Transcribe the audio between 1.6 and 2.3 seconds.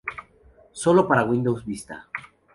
Vista.